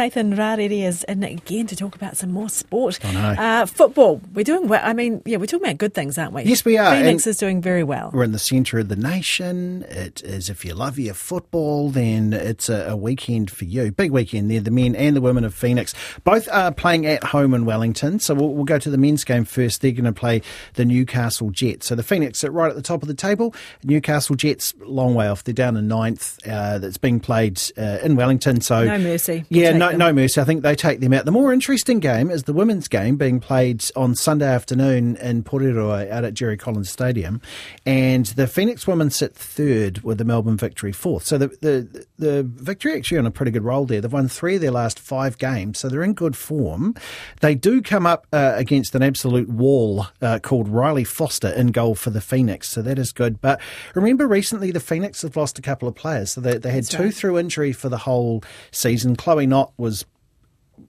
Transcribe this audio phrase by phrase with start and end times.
[0.00, 2.98] Nathan Rarere is in again to talk about some more sport.
[3.04, 3.42] I know.
[3.42, 4.18] Uh, football.
[4.32, 4.80] We're doing well.
[4.82, 6.44] I mean, yeah, we're talking about good things, aren't we?
[6.44, 6.96] Yes, we are.
[6.96, 8.10] Phoenix And- is doing very well.
[8.14, 9.84] We're in the centre of the nation.
[9.90, 13.92] It is, if you love your football, then it's a, a weekend for you.
[13.92, 14.60] Big weekend there.
[14.60, 15.92] The men and the women of Phoenix
[16.24, 18.20] both are playing at home in Wellington.
[18.20, 19.82] So we'll, we'll go to the men's game first.
[19.82, 20.40] They're going to play
[20.76, 21.88] the Newcastle Jets.
[21.88, 23.54] So the Phoenix sit right at the top of the table.
[23.84, 25.44] Newcastle Jets, long way off.
[25.44, 26.38] They're down in ninth.
[26.48, 28.62] Uh, that's being played uh, in Wellington.
[28.62, 29.44] So No mercy.
[29.50, 30.40] Yeah, Take no, no mercy.
[30.40, 31.24] I think they take them out.
[31.24, 36.10] The more interesting game is the women's game being played on Sunday afternoon in Porirua
[36.10, 37.40] out at Jerry Collins Stadium,
[37.86, 41.24] and the Phoenix women sit third with the Melbourne victory fourth.
[41.24, 44.00] So the the the victory actually on a pretty good roll there.
[44.00, 46.94] They've won three of their last five games, so they're in good form.
[47.40, 51.94] They do come up uh, against an absolute wall uh, called Riley Foster in goal
[51.94, 53.40] for the Phoenix, so that is good.
[53.40, 53.60] But
[53.94, 56.88] remember, recently the Phoenix have lost a couple of players, so they, they had That's
[56.88, 57.14] two right.
[57.14, 59.16] through injury for the whole season.
[59.16, 60.04] Chloe Knott was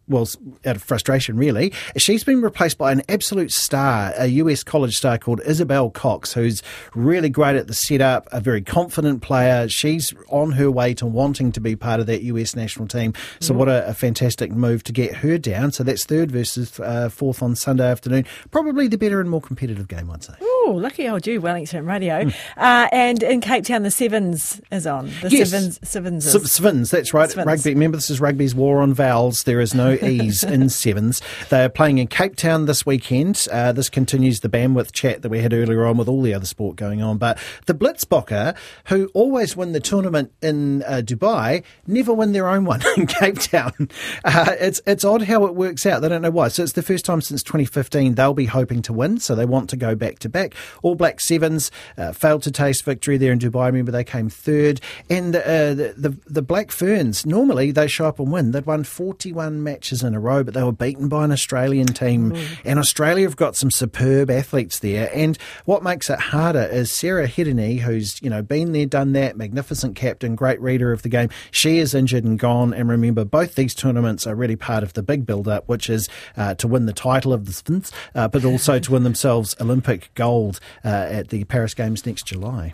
[0.08, 0.28] well,
[0.66, 1.74] out of frustration, really.
[1.98, 6.62] She's been replaced by an absolute star, a US college star called Isabel Cox, who's
[6.94, 9.68] really great at the setup, a very confident player.
[9.70, 13.14] She's on her way to wanting to be part of that US national team.
[13.40, 15.72] So, what a, a fantastic move to get her down.
[15.72, 18.26] So, that's third versus uh, fourth on Sunday afternoon.
[18.52, 20.34] Probably the better and more competitive game, I'd say.
[20.64, 22.30] Oh, lucky old you, Wellington Radio.
[22.58, 25.08] Uh, and in Cape Town, the Sevens is on.
[25.22, 25.50] The Yes.
[25.50, 26.36] Sevens, Sevens is.
[26.36, 27.30] S- Svins, that's right.
[27.30, 27.46] Svins.
[27.46, 27.74] Rugby.
[27.74, 29.44] Remember, this is rugby's war on vowels.
[29.44, 31.22] There is no e's in sevens.
[31.50, 33.48] They are playing in Cape Town this weekend.
[33.52, 36.46] Uh, this continues the bandwidth chat that we had earlier on with all the other
[36.46, 37.18] sport going on.
[37.18, 42.66] But the Blitzbokke, who always win the tournament in uh, Dubai, never win their own
[42.66, 43.90] one in Cape Town.
[44.24, 46.02] Uh, it's it's odd how it works out.
[46.02, 46.50] They don't know why.
[46.50, 49.20] So it's the first time since 2015 they'll be hoping to win.
[49.20, 50.51] So they want to go back to back.
[50.82, 53.68] All Black Sevens uh, failed to taste victory there in Dubai.
[53.68, 54.82] Remember they came third.
[55.10, 58.52] And uh, the, the the Black Ferns normally they show up and win.
[58.52, 62.36] They'd won 41 matches in a row, but they were beaten by an Australian team.
[62.66, 65.10] And Australia have got some superb athletes there.
[65.14, 69.38] And what makes it harder is Sarah Hirini, who's you know been there, done that,
[69.38, 71.30] magnificent captain, great reader of the game.
[71.52, 72.74] She is injured and gone.
[72.74, 76.56] And remember, both these tournaments are really part of the big build-up, which is uh,
[76.56, 80.14] to win the title of the Sphinx, uh, but also to win themselves Olympic
[80.84, 82.70] uh, at the Paris Games next July.